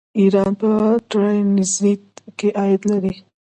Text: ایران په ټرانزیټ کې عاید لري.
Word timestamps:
ایران 0.19 0.51
په 0.61 0.69
ټرانزیټ 1.09 2.03
کې 2.37 2.47
عاید 2.59 2.81
لري. 2.91 3.13